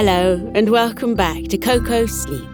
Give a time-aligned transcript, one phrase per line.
[0.00, 2.48] Hello, and welcome back to Koko Sleep,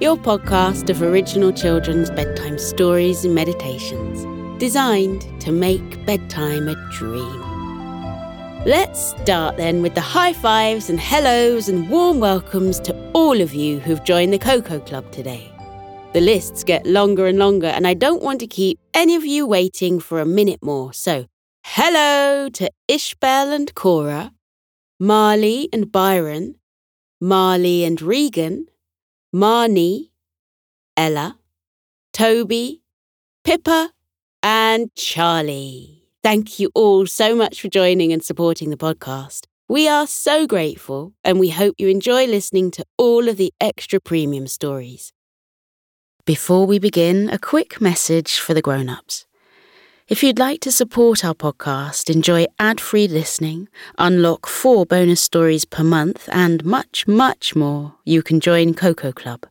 [0.00, 4.24] your podcast of original children's bedtime stories and meditations
[4.60, 7.40] designed to make bedtime a dream.
[8.64, 13.52] Let's start then with the high fives and hellos and warm welcomes to all of
[13.52, 15.50] you who've joined the Koko Club today.
[16.12, 19.48] The lists get longer and longer, and I don't want to keep any of you
[19.48, 20.92] waiting for a minute more.
[20.92, 21.26] So,
[21.64, 24.30] hello to Ishbel and Cora,
[25.00, 26.54] Marley and Byron,
[27.24, 28.66] Marley and Regan,
[29.34, 30.10] Marnie,
[30.94, 31.38] Ella,
[32.12, 32.82] Toby,
[33.44, 33.92] Pippa,
[34.42, 36.02] and Charlie.
[36.22, 39.46] Thank you all so much for joining and supporting the podcast.
[39.70, 44.00] We are so grateful, and we hope you enjoy listening to all of the extra
[44.00, 45.10] premium stories.
[46.26, 49.24] Before we begin, a quick message for the grown ups.
[50.06, 55.64] If you'd like to support our podcast, enjoy ad free listening, unlock four bonus stories
[55.64, 59.46] per month, and much, much more, you can join Koko Club.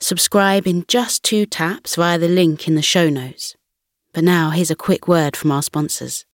[0.00, 3.56] Subscribe in just two taps via the link in the show notes.
[4.12, 6.26] But now, here's a quick word from our sponsors.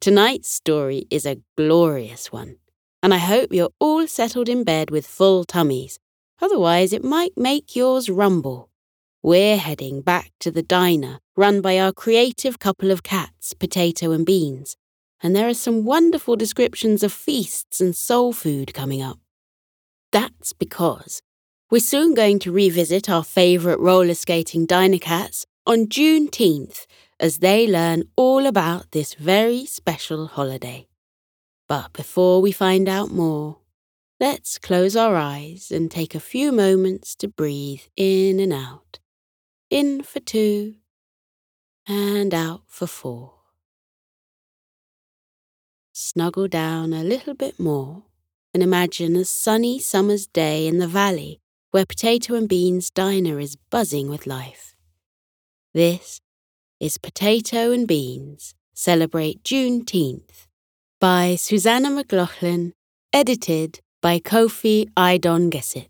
[0.00, 2.56] Tonight's story is a glorious one,
[3.02, 5.98] and I hope you're all settled in bed with full tummies.
[6.40, 8.70] Otherwise, it might make yours rumble.
[9.22, 14.26] We're heading back to the diner run by our creative couple of cats, Potato and
[14.26, 14.76] Beans,
[15.22, 19.18] and there are some wonderful descriptions of feasts and soul food coming up.
[20.12, 21.22] That's because
[21.70, 26.86] we're soon going to revisit our favourite roller skating diner cats on Juneteenth
[27.18, 30.86] as they learn all about this very special holiday.
[31.68, 33.56] But before we find out more,
[34.20, 38.98] let's close our eyes and take a few moments to breathe in and out.
[39.70, 40.76] In for two,
[41.86, 43.32] and out for four.
[45.92, 48.04] Snuggle down a little bit more
[48.52, 53.56] and imagine a sunny summer's day in the valley where Potato and Beans Diner is
[53.70, 54.76] buzzing with life.
[55.72, 56.20] This
[56.78, 60.46] is Potato and Beans Celebrate Juneteenth
[61.00, 62.72] by Suzanna Mcloughlin,
[63.12, 65.88] edited by Kofi Idon Gesset.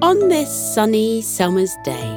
[0.00, 2.10] On this sunny summer's day,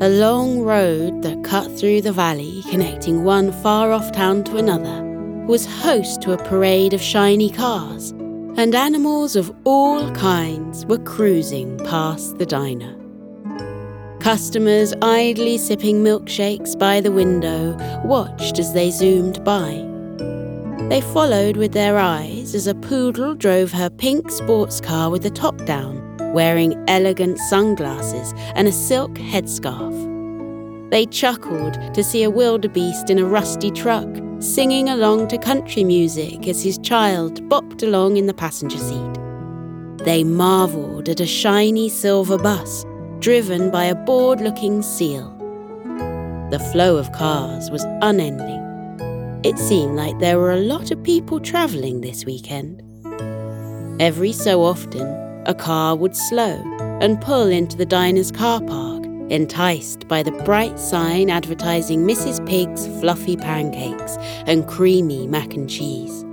[0.00, 5.02] a long road that cut through the valley connecting one far off town to another
[5.48, 8.12] was host to a parade of shiny cars,
[8.56, 12.97] and animals of all kinds were cruising past the diner.
[14.28, 17.74] Customers idly sipping milkshakes by the window
[18.04, 19.70] watched as they zoomed by.
[20.90, 25.30] They followed with their eyes as a poodle drove her pink sports car with the
[25.30, 30.90] top down, wearing elegant sunglasses and a silk headscarf.
[30.90, 34.08] They chuckled to see a wildebeest in a rusty truck
[34.40, 40.04] singing along to country music as his child bopped along in the passenger seat.
[40.04, 42.84] They marvelled at a shiny silver bus
[43.20, 45.34] driven by a bored looking seal.
[46.50, 48.64] The flow of cars was unending.
[49.44, 52.82] It seemed like there were a lot of people travelling this weekend.
[54.00, 55.06] Every so often,
[55.46, 56.62] a car would slow
[57.00, 62.44] and pull into the diner's car park enticed by the bright sign advertising Mrs.
[62.48, 66.24] Pig's fluffy pancakes and creamy mac and cheese.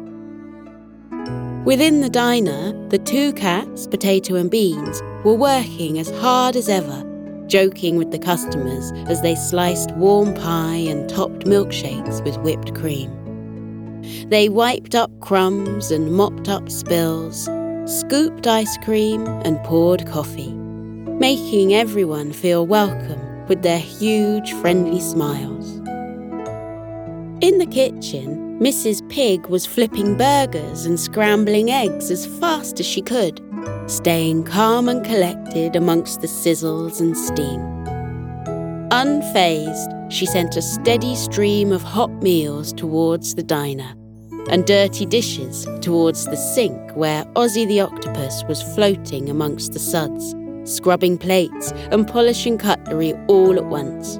[1.66, 7.04] Within the diner, the two cats, Potato and Beans, were working as hard as ever,
[7.48, 13.12] joking with the customers as they sliced warm pie and topped milkshakes with whipped cream.
[14.30, 17.50] They wiped up crumbs and mopped up spills,
[17.86, 20.56] scooped ice cream and poured coffee
[21.20, 25.78] making everyone feel welcome with their huge, friendly smiles.
[27.40, 29.08] In the kitchen, Mrs.
[29.08, 33.40] Pig was flipping burgers and scrambling eggs as fast as she could,
[33.88, 37.62] staying calm and collected amongst the sizzles and steam.
[38.92, 43.94] Unfazed, she sent a steady stream of hot meals towards the diner
[44.50, 50.36] and dirty dishes towards the sink where Ozzy the octopus was floating amongst the suds
[50.66, 54.20] scrubbing plates and polishing cutlery all at once.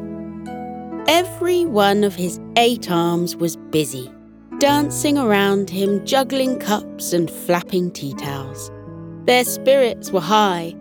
[1.08, 4.12] Every one of his eight arms was busy,
[4.60, 8.72] dancing around him, juggling cups and flapping tea towels.
[9.26, 10.76] Their spirits were high.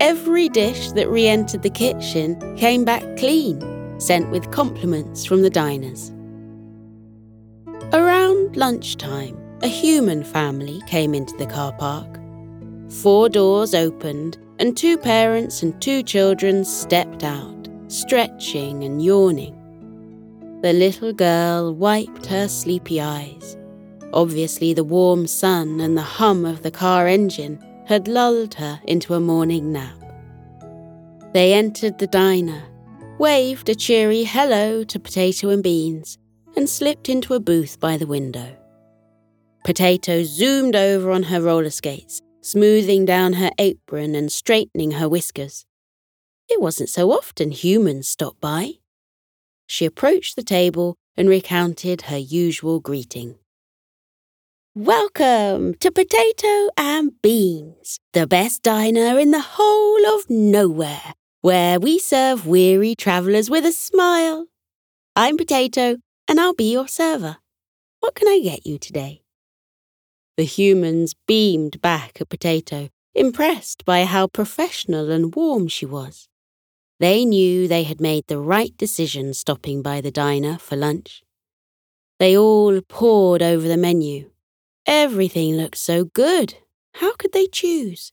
[0.00, 3.60] Every dish that re entered the kitchen came back clean,
[4.00, 6.10] sent with compliments from the diners.
[7.92, 12.18] Around lunchtime, a human family came into the car park.
[13.02, 19.56] Four doors opened and two parents and two children stepped out, stretching and yawning.
[20.62, 23.58] The little girl wiped her sleepy eyes.
[24.14, 29.14] Obviously, the warm sun and the hum of the car engine had lulled her into
[29.14, 29.98] a morning nap.
[31.34, 32.62] They entered the diner,
[33.18, 36.16] waved a cheery hello to Potato and Beans,
[36.54, 38.56] and slipped into a booth by the window.
[39.64, 45.66] Potato zoomed over on her roller skates, smoothing down her apron and straightening her whiskers.
[46.48, 48.74] It wasn't so often humans stopped by.
[49.66, 53.39] She approached the table and recounted her usual greeting.
[54.80, 61.12] Welcome to Potato and Beans, the best diner in the whole of nowhere,
[61.42, 64.46] where we serve weary travellers with a smile.
[65.14, 67.36] I'm Potato, and I'll be your server.
[67.98, 69.20] What can I get you today?
[70.38, 76.26] The humans beamed back at Potato, impressed by how professional and warm she was.
[76.98, 81.22] They knew they had made the right decision stopping by the diner for lunch.
[82.18, 84.30] They all pored over the menu.
[84.90, 86.54] Everything looked so good.
[86.94, 88.10] How could they choose?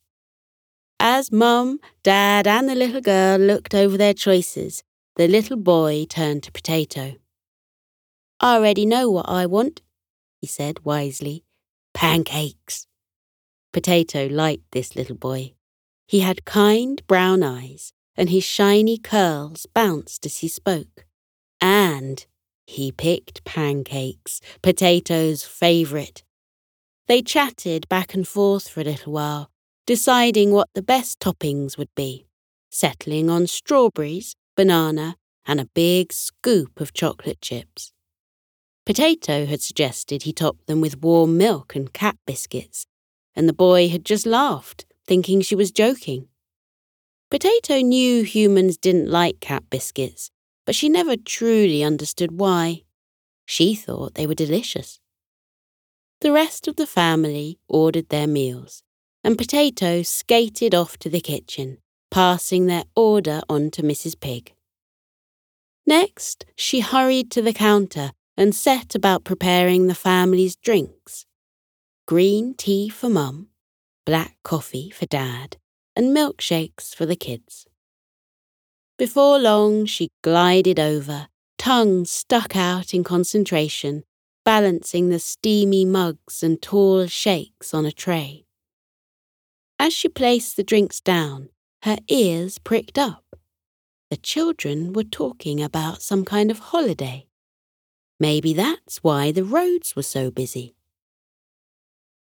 [1.00, 4.84] As Mum, Dad, and the little girl looked over their choices,
[5.16, 7.16] the little boy turned to Potato.
[8.40, 9.82] I already know what I want,
[10.40, 11.44] he said wisely
[11.96, 12.86] pancakes.
[13.74, 15.56] Potato liked this little boy.
[16.08, 21.08] He had kind brown eyes, and his shiny curls bounced as he spoke.
[21.60, 22.24] And
[22.68, 26.22] he picked pancakes, Potato's favourite.
[27.08, 29.50] They chatted back and forth for a little while,
[29.86, 32.28] deciding what the best toppings would be,
[32.70, 35.16] settling on strawberries, banana,
[35.46, 37.94] and a big scoop of chocolate chips.
[38.86, 42.86] Potato had suggested he top them with warm milk and cat biscuits,
[43.34, 46.28] and the boy had just laughed, thinking she was joking.
[47.32, 50.30] Potato knew humans didn't like cat biscuits,
[50.66, 52.82] but she never truly understood why.
[53.46, 55.00] She thought they were delicious.
[56.22, 58.82] The rest of the family ordered their meals,
[59.24, 61.78] and Potato skated off to the kitchen,
[62.10, 64.20] passing their order on to Mrs.
[64.20, 64.54] Pig.
[65.86, 71.26] Next, she hurried to the counter and set about preparing the family's drinks
[72.08, 73.50] green tea for Mum,
[74.06, 75.58] black coffee for Dad,
[75.94, 77.68] and milkshakes for the kids.
[78.98, 81.28] Before long, she glided over,
[81.58, 84.06] tongue stuck out in concentration,
[84.48, 88.46] balancing the steamy mugs and tall shakes on a tray.
[89.78, 91.50] As she placed the drinks down,
[91.84, 93.26] her ears pricked up.
[94.10, 97.28] The children were talking about some kind of holiday.
[98.22, 100.78] Maybe that's why the roads were so busy.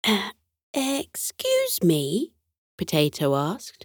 [0.04, 0.30] Uh,
[0.72, 2.30] excuse me,
[2.78, 3.84] Potato asked.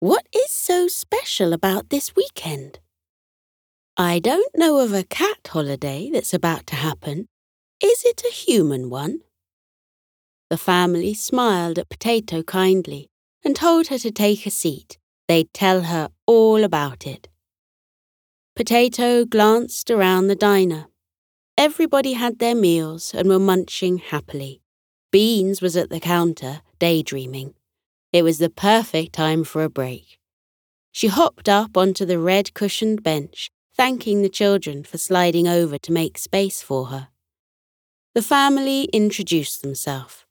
[0.00, 2.80] What is so special about this weekend?
[3.96, 7.28] I don't know of a cat holiday that's about to happen.
[7.82, 9.20] Is it a human one?
[10.50, 13.08] The family smiled at Potato kindly
[13.42, 14.98] and told her to take a seat.
[15.28, 17.28] They'd tell her all about it.
[18.54, 20.88] Potato glanced around the diner.
[21.56, 24.60] Everybody had their meals and were munching happily.
[25.10, 27.54] Beans was at the counter, daydreaming.
[28.12, 30.18] It was the perfect time for a break.
[30.92, 35.92] She hopped up onto the red cushioned bench, thanking the children for sliding over to
[35.92, 37.08] make space for her.
[38.12, 40.24] The family introduced themselves.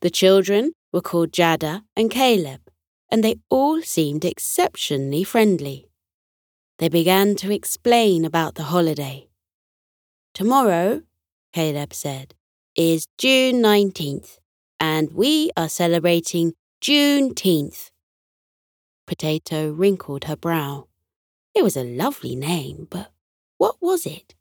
[0.00, 2.62] The children were called Jada and Caleb,
[3.10, 5.90] and they all seemed exceptionally friendly.
[6.78, 9.28] They began to explain about the holiday.
[10.32, 11.02] Tomorrow,
[11.52, 12.34] Caleb said,
[12.74, 14.38] is June 19th,
[14.80, 17.90] and we are celebrating Juneteenth.
[19.06, 20.88] Potato wrinkled her brow.
[21.54, 23.12] It was a lovely name, but
[23.58, 24.34] what was it?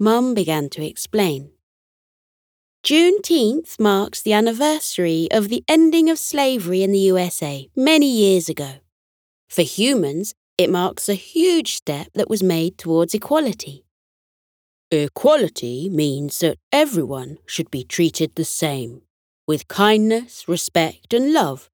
[0.00, 1.50] Mum began to explain.
[2.84, 8.74] Juneteenth marks the anniversary of the ending of slavery in the USA many years ago.
[9.48, 13.84] For humans, it marks a huge step that was made towards equality.
[14.90, 19.02] Equality means that everyone should be treated the same,
[19.46, 21.70] with kindness, respect, and love,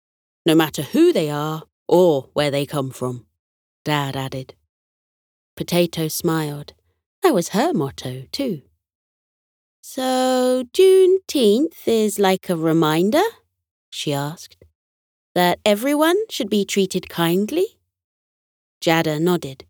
[0.46, 3.26] no matter who they are or where they come from,
[3.84, 4.54] Dad added.
[5.56, 6.74] Potato smiled.
[7.22, 8.62] That was her motto, too.
[9.82, 13.22] So, Juneteenth is like a reminder?
[13.90, 14.56] she asked.
[15.34, 17.78] That everyone should be treated kindly?
[18.80, 19.64] Jada nodded.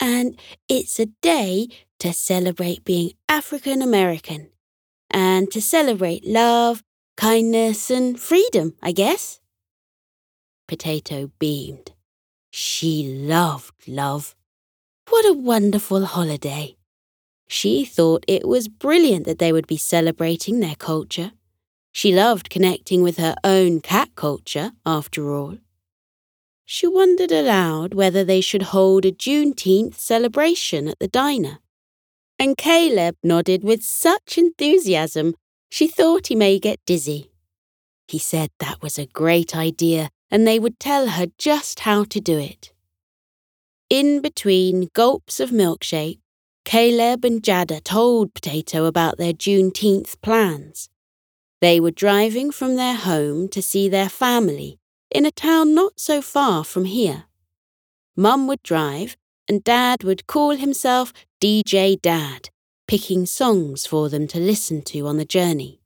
[0.00, 1.68] And it's a day
[2.00, 4.50] to celebrate being African American
[5.10, 6.82] and to celebrate love,
[7.16, 9.40] kindness, and freedom, I guess.
[10.66, 11.92] Potato beamed.
[12.50, 14.34] She loved love.
[15.08, 16.76] What a wonderful holiday!
[17.52, 21.32] She thought it was brilliant that they would be celebrating their culture.
[21.90, 25.58] She loved connecting with her own cat culture, after all.
[26.64, 31.58] She wondered aloud whether they should hold a Juneteenth celebration at the diner.
[32.38, 35.34] And Caleb nodded with such enthusiasm
[35.68, 37.32] she thought he may get dizzy.
[38.06, 42.20] He said that was a great idea and they would tell her just how to
[42.20, 42.72] do it.
[43.88, 46.20] In between gulps of milkshake,
[46.64, 50.88] Caleb and Jada told Potato about their Juneteenth plans.
[51.60, 54.78] They were driving from their home to see their family
[55.10, 57.24] in a town not so far from here.
[58.16, 59.16] Mum would drive,
[59.48, 62.50] and Dad would call himself DJ Dad,
[62.86, 65.80] picking songs for them to listen to on the journey.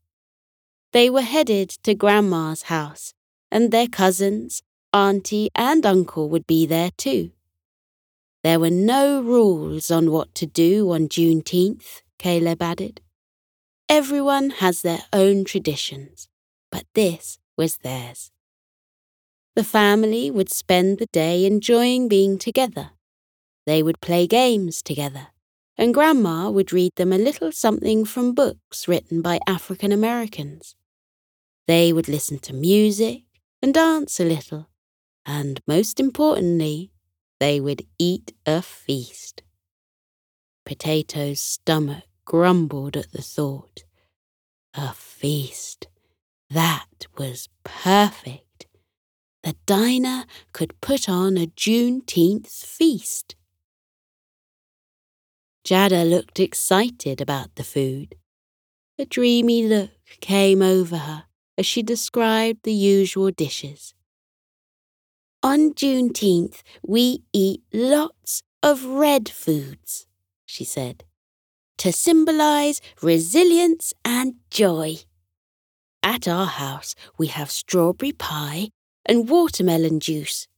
[0.93, 3.15] They were headed to Grandma's house,
[3.51, 4.63] and their cousins,
[4.93, 7.31] auntie, and uncle would be there too.
[8.45, 13.01] There were no rules on what to do on Juneteenth, Caleb added.
[13.89, 16.29] Everyone has their own traditions,
[16.71, 18.31] but this was theirs.
[19.57, 22.91] The family would spend the day enjoying being together.
[23.65, 25.29] They would play games together,
[25.79, 30.77] and Grandma would read them a little something from books written by African Americans.
[31.67, 33.23] They would listen to music
[33.63, 34.69] and dance a little,
[35.25, 36.91] and most importantly,
[37.45, 39.43] they would eat a feast.
[40.65, 43.85] Potato's stomach grumbled at the thought.
[44.73, 45.89] A feast.
[46.49, 48.65] That was perfect.
[49.43, 50.25] The diner
[50.55, 53.37] could put on a Juneteenth feast.
[55.67, 58.15] Jada looked excited about the food.
[58.99, 59.91] A dreamy look
[60.23, 61.25] came over her
[61.59, 63.93] as she described the usual dishes.
[65.45, 70.07] On Juneteenth, we eat lots of red foods,
[70.47, 71.05] she said,
[71.77, 74.97] to symbolize resilience and joy.
[76.03, 78.71] At our house, we have strawberry pie
[79.05, 80.49] and watermelon juice,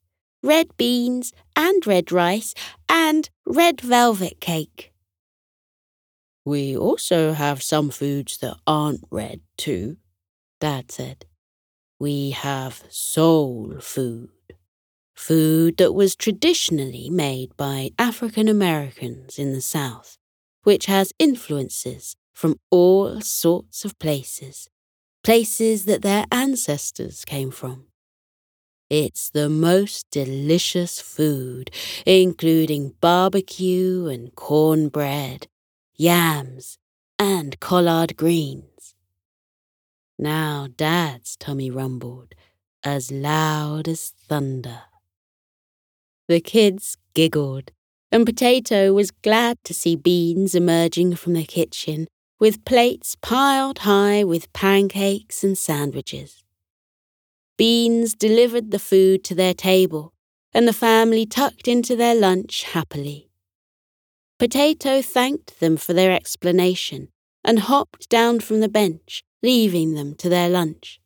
[0.41, 2.55] red beans and red rice,
[2.89, 4.93] and red velvet cake.
[6.45, 9.97] We also have some foods that aren't red, too,
[10.61, 11.27] Dad said.
[11.99, 14.29] We have soul food
[15.17, 20.19] food that was traditionally made by African Americans in the South,
[20.63, 24.69] which has influences from all sorts of places,
[25.25, 27.87] places that their ancestors came from.
[28.89, 31.71] It's the most delicious food,
[32.05, 35.49] including barbecue and cornbread,
[35.97, 36.79] yams,
[37.19, 38.95] and collard greens.
[40.19, 42.35] Now Dad's tummy rumbled
[42.85, 44.83] as loud as thunder.
[46.29, 47.71] The kids giggled,
[48.11, 52.09] and Potato was glad to see Beans emerging from the kitchen
[52.41, 56.43] with plates piled high with pancakes and sandwiches.
[57.57, 60.13] Beans delivered the food to their table,
[60.53, 63.31] and the family tucked into their lunch happily.
[64.41, 67.09] Potato thanked them for their explanation
[67.45, 71.01] and hopped down from the bench, leaving them to their lunch.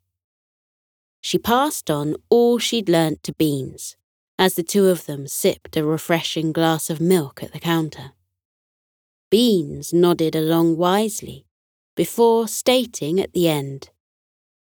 [1.20, 3.96] She passed on all she'd learnt to Beans
[4.40, 8.12] as the two of them sipped a refreshing glass of milk at the counter.
[9.30, 11.44] Beans nodded along wisely
[11.94, 13.90] before stating at the end,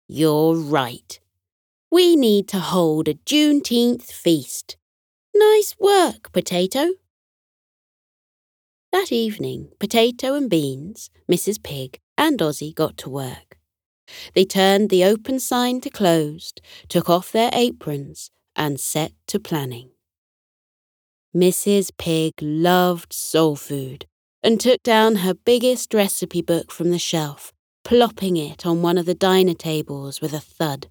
[0.09, 1.17] You're right.
[1.89, 4.75] We need to hold a Juneteenth feast.
[5.33, 6.89] Nice work, Potato.
[8.91, 11.63] That evening, Potato and Beans, Mrs.
[11.63, 13.57] Pig, and Ozzy got to work.
[14.35, 16.59] They turned the open sign to closed,
[16.89, 19.91] took off their aprons, and set to planning.
[21.36, 21.91] Mrs.
[21.98, 24.05] Pig loved soul food
[24.43, 27.53] and took down her biggest recipe book from the shelf,
[27.84, 30.88] plopping it on one of the diner tables with a thud.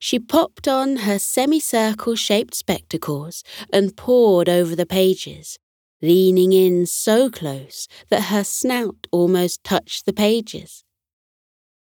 [0.00, 5.58] She popped on her semicircle shaped spectacles and pored over the pages,
[6.00, 10.84] leaning in so close that her snout almost touched the pages.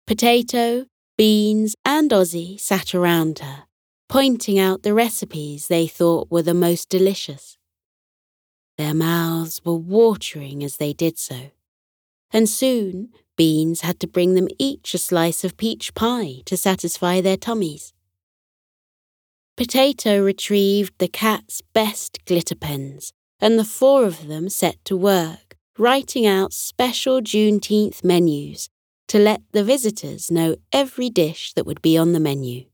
[0.07, 3.65] Potato, Beans, and Ozzy sat around her,
[4.09, 7.59] pointing out the recipes they thought were the most delicious.
[8.79, 11.51] Their mouths were watering as they did so,
[12.33, 17.21] and soon Beans had to bring them each a slice of peach pie to satisfy
[17.21, 17.93] their tummies.
[19.57, 25.57] Potato retrieved the cat's best glitter pens, and the four of them set to work,
[25.79, 28.69] writing out special Juneteenth menus
[29.09, 32.67] to let the visitors know every dish that would be on the menu.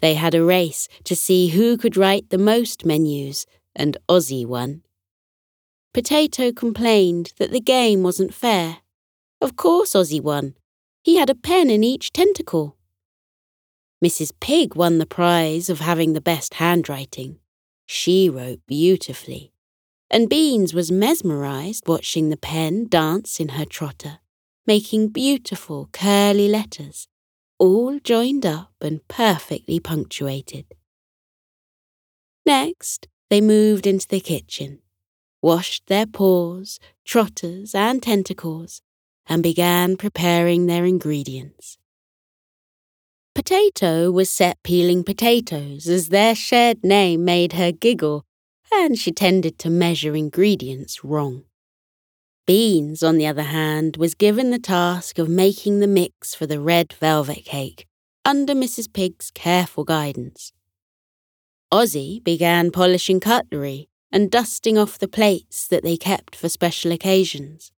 [0.00, 4.82] They had a race to see who could write the most menus, and Ozzy won.
[5.92, 8.78] Potato complained that the game wasn't fair.
[9.40, 10.54] Of course Ozzy won.
[11.02, 12.76] He had a pen in each tentacle.
[14.04, 14.32] Mrs.
[14.40, 17.38] Pig won the prize of having the best handwriting.
[17.86, 19.52] She wrote beautifully.
[20.10, 24.18] And Beans was mesmerized watching the pen dance in her trotter,
[24.66, 27.08] making beautiful curly letters,
[27.60, 30.64] all joined up and perfectly punctuated.
[32.46, 34.78] Next, they moved into the kitchen,
[35.42, 38.80] washed their paws, trotters, and tentacles,
[39.26, 41.76] and began preparing their ingredients.
[43.34, 48.24] Potato was set peeling potatoes as their shared name made her giggle,
[48.72, 51.44] and she tended to measure ingredients wrong.
[52.46, 56.60] Beans, on the other hand, was given the task of making the mix for the
[56.60, 57.86] red velvet cake,
[58.24, 58.92] under Mrs.
[58.92, 60.52] Pig's careful guidance.
[61.72, 67.70] Ozzy began polishing cutlery and dusting off the plates that they kept for special occasions.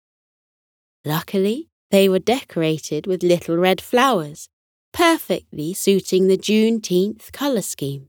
[1.04, 4.48] Luckily, they were decorated with little red flowers,
[4.92, 8.08] perfectly suiting the Juneteenth colour scheme.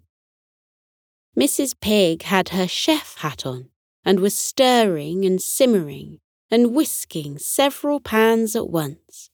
[1.37, 1.75] Mrs.
[1.81, 3.69] Pig had her chef hat on
[4.05, 6.19] and was stirring and simmering
[6.53, 9.31] and whisking several pans at once.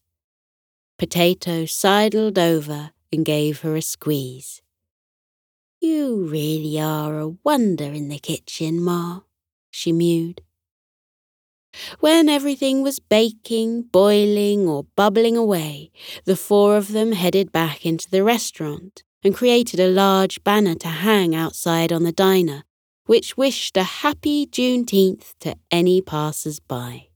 [0.97, 4.61] Potato sidled over and gave her a squeeze.
[5.81, 9.19] You really are a wonder in the kitchen, Ma,
[9.69, 10.39] she mewed.
[11.99, 15.91] When everything was baking, boiling, or bubbling away,
[16.23, 20.87] the four of them headed back into the restaurant and created a large banner to
[20.87, 22.63] hang outside on the diner,
[23.07, 27.08] which wished a happy Juneteenth to any passers by.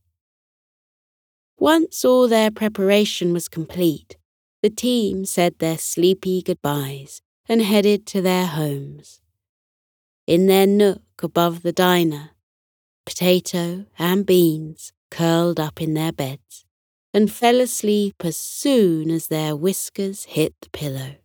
[1.58, 4.16] Once all their preparation was complete,
[4.62, 9.20] the team said their sleepy goodbyes and headed to their homes.
[10.26, 12.30] In their nook above the diner,
[13.06, 16.64] Potato and Beans curled up in their beds
[17.12, 21.16] and fell asleep as soon as their whiskers hit the pillow.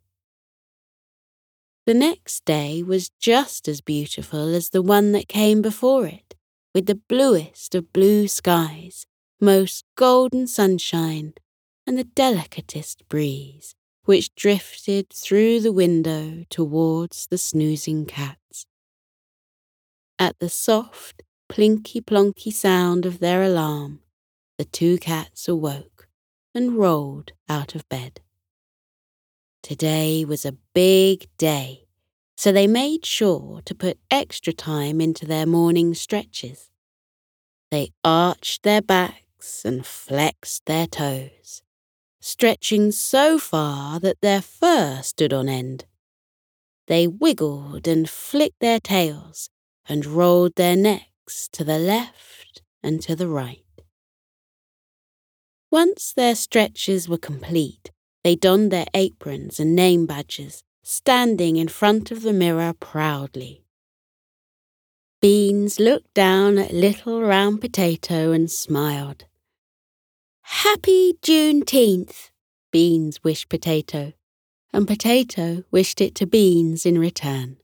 [1.85, 6.35] The next day was just as beautiful as the one that came before it,
[6.75, 9.07] with the bluest of blue skies,
[9.39, 11.33] most golden sunshine,
[11.87, 13.75] and the delicatest breeze,
[14.05, 18.65] which drifted through the window towards the snoozing cats.
[20.17, 24.01] At the soft, plinky plonky sound of their alarm,
[24.57, 26.09] the two cats awoke
[26.53, 28.19] and rolled out of bed.
[29.63, 31.85] Today was a big day,
[32.35, 36.69] so they made sure to put extra time into their morning stretches.
[37.71, 38.81] They arched their
[39.65, 41.61] and flexed their toes,
[42.19, 45.85] stretching so far that their fur stood on end.
[46.87, 49.49] They wiggled and flicked their tails
[49.87, 53.63] and rolled their necks to the left and to the right.
[55.71, 57.91] Once their stretches were complete,
[58.23, 63.63] they donned their aprons and name badges, standing in front of the mirror proudly.
[65.21, 69.25] Beans looked down at little round potato and smiled.
[70.51, 72.31] Happy Juneteenth,
[72.71, 74.13] Beans wished Potato,
[74.73, 77.57] and Potato wished it to Beans in return.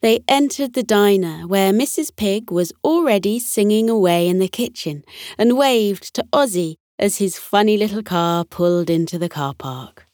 [0.00, 2.16] They entered the diner where Mrs.
[2.16, 5.04] Pig was already singing away in the kitchen
[5.36, 10.06] and waved to Ozzy as his funny little car pulled into the car park.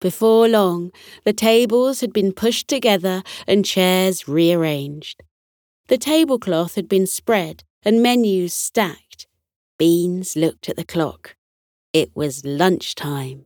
[0.00, 0.92] Before long,
[1.24, 5.24] the tables had been pushed together and chairs rearranged.
[5.88, 9.01] The tablecloth had been spread and menus stacked.
[9.78, 11.36] Beans looked at the clock.
[11.92, 13.44] It was lunchtime.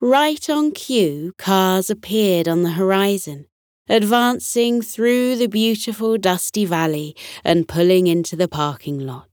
[0.00, 3.46] Right on cue, cars appeared on the horizon
[3.88, 9.28] advancing through the beautiful dusty valley and pulling into the parking lot.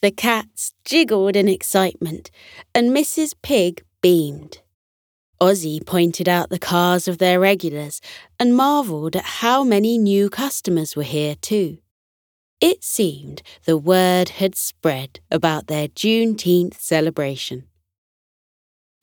[0.00, 2.30] The cats jiggled in excitement,
[2.74, 3.34] and Mrs.
[3.42, 4.60] Pig beamed.
[5.40, 8.00] Ozzy pointed out the cars of their regulars
[8.38, 11.78] and marvelled at how many new customers were here, too.
[12.64, 17.64] It seemed the word had spread about their Juneteenth celebration.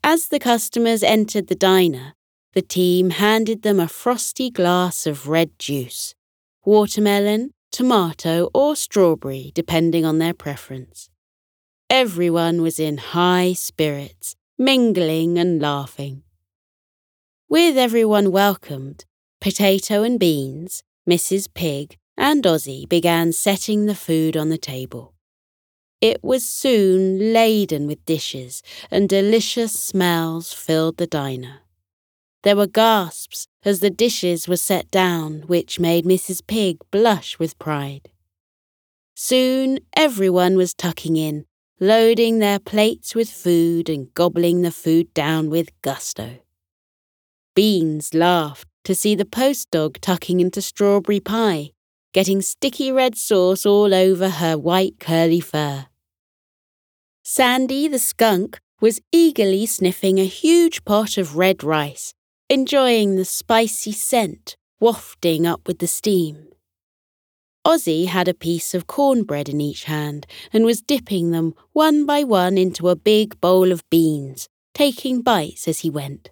[0.03, 2.15] As the customers entered the diner,
[2.53, 6.15] the team handed them a frosty glass of red juice
[6.65, 11.11] watermelon, tomato, or strawberry, depending on their preference.
[11.87, 16.23] Everyone was in high spirits, mingling and laughing.
[17.47, 19.05] With everyone welcomed,
[19.39, 21.47] Potato and Beans, Mrs.
[21.53, 25.13] Pig, and Ozzy began setting the food on the table.
[26.01, 31.59] It was soon laden with dishes, and delicious smells filled the diner.
[32.43, 36.41] there were gasps as the dishes were set down, which made Mrs.
[36.45, 38.09] Pig blush with pride.
[39.15, 41.45] Soon everyone was tucking in,
[41.79, 46.39] loading their plates with food and gobbling the food down with gusto.
[47.55, 51.71] Beans laughed to see the post dog tucking into strawberry pie,
[52.13, 55.87] getting sticky red sauce all over her white curly fur.
[57.23, 62.13] Sandy the skunk was eagerly sniffing a huge pot of red rice,
[62.49, 66.47] enjoying the spicy scent wafting up with the steam.
[67.65, 72.23] Ozzy had a piece of cornbread in each hand and was dipping them one by
[72.23, 76.31] one into a big bowl of beans, taking bites as he went.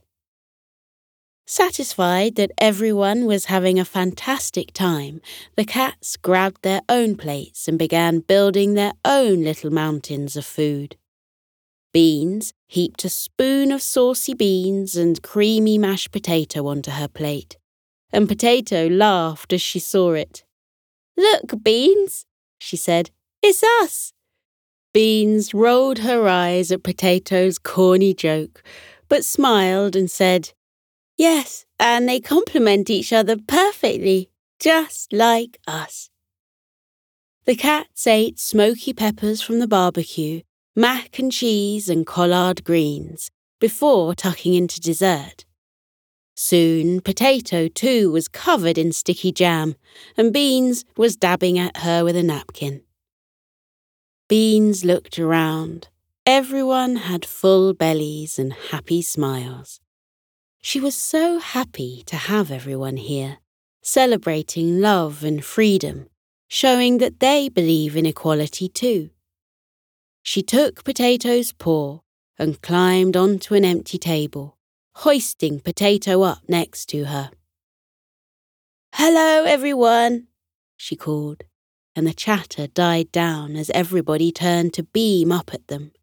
[1.51, 5.19] Satisfied that everyone was having a fantastic time,
[5.55, 10.95] the cats grabbed their own plates and began building their own little mountains of food.
[11.91, 17.57] Beans heaped a spoon of saucy beans and creamy mashed potato onto her plate,
[18.13, 20.43] and Potato laughed as she saw it.
[21.17, 22.27] Look, Beans,
[22.59, 23.09] she said,
[23.41, 24.13] it's us.
[24.93, 28.61] Beans rolled her eyes at Potato's corny joke,
[29.07, 30.51] but smiled and said,
[31.19, 36.09] Yes, and they complement each other perfectly, just like us.
[37.43, 40.43] The cats ate smoky peppers from the barbecue,
[40.77, 45.43] mac and cheese, and collard greens before tucking into dessert.
[46.37, 49.75] Soon, Potato too was covered in sticky jam,
[50.15, 52.83] and Beans was dabbing at her with a napkin.
[54.29, 55.89] Beans looked around.
[56.25, 59.81] Everyone had full bellies and happy smiles.
[60.61, 63.37] She was so happy to have everyone here,
[63.81, 66.09] celebrating love and freedom,
[66.49, 69.09] showing that they believe in equality too.
[70.21, 71.99] She took Potato's paw
[72.37, 74.57] and climbed onto an empty table,
[74.95, 77.31] hoisting Potato up next to her.
[78.93, 80.27] Hello, everyone,
[80.75, 81.43] she called,
[81.95, 85.93] and the chatter died down as everybody turned to beam up at them.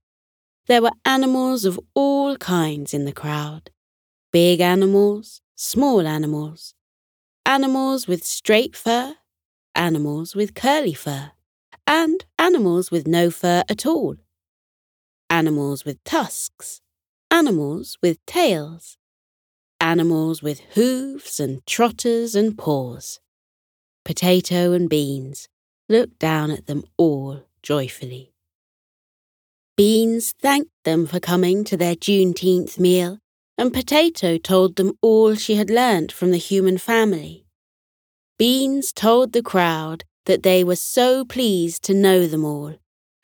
[0.66, 3.71] There were animals of all kinds in the crowd
[4.37, 6.75] big animals, small animals,
[7.46, 9.14] animals with straight fur,
[9.75, 11.33] animals with curly fur,
[11.87, 14.14] and animals with no fur at all,
[15.31, 16.83] animals with tusks,
[17.31, 18.99] animals with tails,
[19.81, 23.20] animals with hooves and trotters and paws.
[24.05, 25.49] Potato and Beans
[25.88, 28.35] looked down at them all joyfully.
[29.79, 33.18] Beans thanked them for coming to their Juneteenth meal
[33.59, 37.47] and Potato told them all she had learnt from the human family.
[38.38, 42.75] Beans told the crowd that they were so pleased to know them all,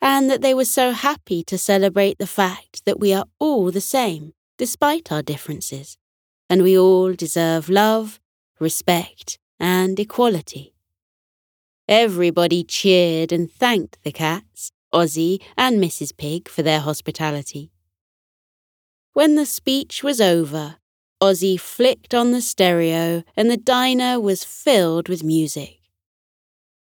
[0.01, 3.81] and that they were so happy to celebrate the fact that we are all the
[3.81, 5.97] same, despite our differences,
[6.49, 8.19] and we all deserve love,
[8.59, 10.73] respect, and equality.
[11.87, 16.15] Everybody cheered and thanked the cats, Ozzy, and Mrs.
[16.15, 17.72] Pig for their hospitality.
[19.13, 20.77] When the speech was over,
[21.21, 25.81] Ozzy flicked on the stereo and the diner was filled with music.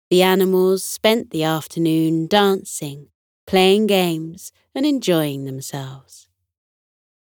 [0.09, 3.09] The animals spent the afternoon dancing,
[3.45, 6.29] playing games, and enjoying themselves.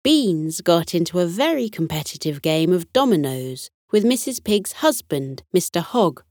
[0.04, 4.44] Beans got into a very competitive game of dominoes with Mrs.
[4.44, 5.82] Pig's husband, Mr.
[5.82, 6.24] Hogg,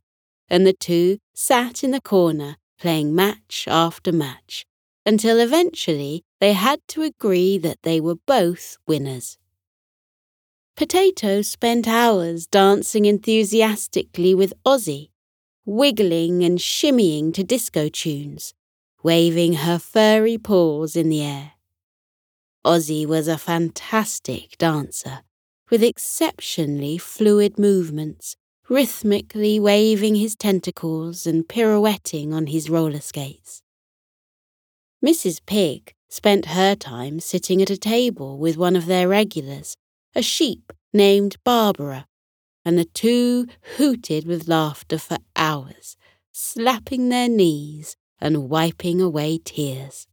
[0.49, 4.67] and the two sat in the corner playing match after match
[5.07, 9.39] until eventually they had to agree that they were both winners.
[10.77, 15.11] Potato spent hours dancing enthusiastically with Ozzy,
[15.65, 18.55] wiggling and shimmying to disco tunes,
[19.03, 21.53] waving her furry paws in the air.
[22.65, 25.23] Ozzy was a fantastic dancer,
[25.71, 28.37] with exceptionally fluid movements,
[28.69, 33.63] rhythmically waving his tentacles and pirouetting on his roller skates.
[35.05, 35.41] Mrs.
[35.45, 39.77] Pig spent her time sitting at a table with one of their regulars,
[40.15, 42.07] a sheep named Barbara,
[42.65, 45.97] and the two hooted with laughter for hours,
[46.33, 50.07] slapping their knees and wiping away tears.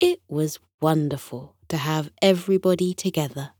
[0.00, 3.50] It was wonderful to have everybody together.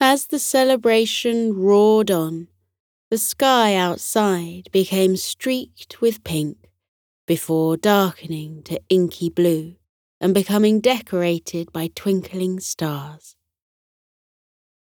[0.00, 2.48] As the celebration roared on,
[3.10, 6.68] the sky outside became streaked with pink
[7.26, 9.76] before darkening to inky blue
[10.24, 13.36] and becoming decorated by twinkling stars.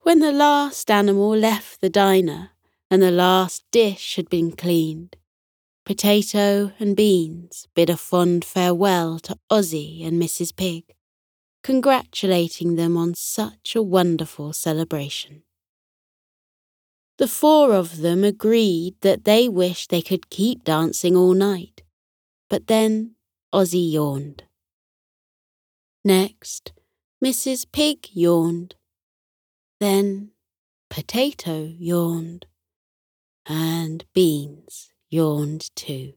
[0.02, 2.50] When the last animal left the diner
[2.90, 5.16] and the last dish had been cleaned,
[5.86, 10.54] Potato and Beans bid a fond farewell to Ozzy and Mrs.
[10.54, 10.84] Pig,
[11.64, 15.44] congratulating them on such a wonderful celebration.
[17.20, 21.84] The four of them agreed that they wished they could keep dancing all night,
[22.50, 23.16] but then
[23.54, 24.44] Ozzy yawned.
[26.04, 26.72] Next,
[27.24, 27.68] Mrs.
[27.72, 28.74] Pig yawned.
[29.80, 30.32] Then
[30.90, 32.48] Potato yawned.
[33.46, 36.14] And Beans yawned too.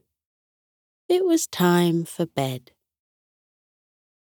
[1.07, 2.71] It was time for bed.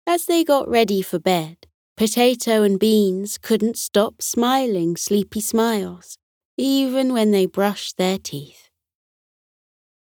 [0.06, 6.18] As they got ready for bed, Potato and Beans couldn't stop smiling sleepy smiles,
[6.58, 8.70] even when they brushed their teeth.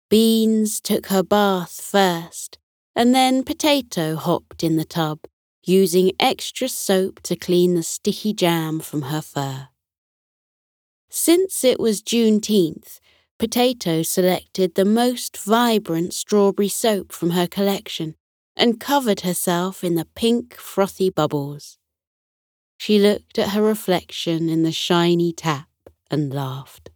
[0.10, 2.58] Beans took her bath first,
[2.96, 5.20] and then Potato hopped in the tub
[5.66, 9.68] using extra soap to clean the sticky jam from her fur.
[11.10, 13.00] Since it was Juneteenth,
[13.38, 18.16] Potato selected the most vibrant strawberry soap from her collection
[18.56, 21.78] and covered herself in the pink, frothy bubbles.
[22.78, 25.68] She looked at her reflection in the shiny tap
[26.10, 26.92] and laughed.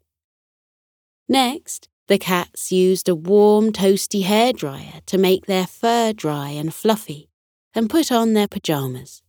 [1.28, 7.29] Next, the cats used a warm, toasty hairdryer to make their fur dry and fluffy
[7.74, 9.22] and put on their pajamas.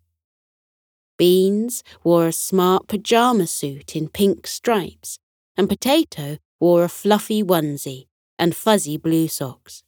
[1.19, 5.19] Beans wore a smart pajama suit in pink stripes,
[5.57, 8.07] and Potato wore a fluffy onesie
[8.39, 9.83] and fuzzy blue socks.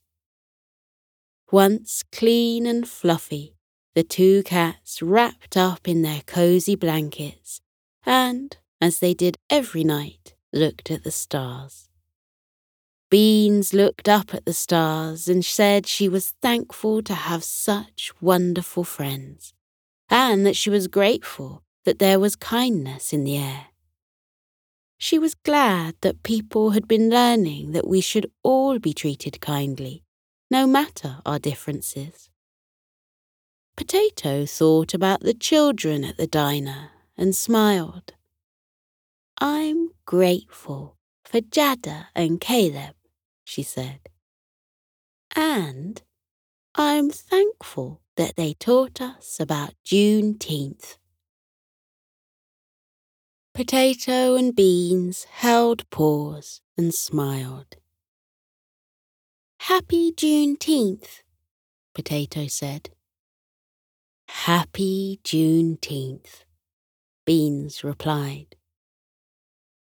[1.51, 3.55] Once clean and fluffy,
[3.95, 7.61] the two cats wrapped up in their cosy blankets
[8.05, 11.89] and, as they did every night, looked at the stars.
[13.13, 18.83] Beans looked up at the stars and said she was thankful to have such wonderful
[18.83, 19.53] friends,
[20.09, 23.67] and that she was grateful that there was kindness in the air.
[24.97, 30.03] She was glad that people had been learning that we should all be treated kindly,
[30.49, 32.31] no matter our differences.
[33.77, 38.13] Potato thought about the children at the diner and smiled.
[39.37, 42.95] I'm grateful for Jada and Caleb
[43.43, 43.99] she said.
[45.35, 46.01] And
[46.75, 50.97] I'm thankful that they taught us about Juneteenth.
[53.53, 57.75] Potato and Beans held paws and smiled.
[59.59, 61.21] Happy Juneteenth,
[61.93, 62.89] Potato said.
[64.27, 66.45] Happy Juneteenth,
[67.25, 68.55] Beans replied.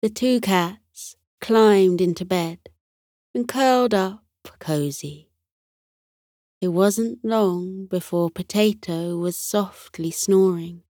[0.01, 2.61] The two cats climbed into bed
[3.35, 4.25] and curled up
[4.59, 5.31] cosy.
[6.61, 10.85] It wasn't long before Potato was softly snoring,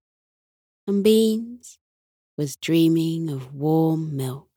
[0.87, 1.79] and Beans
[2.37, 4.48] was dreaming of warm milk.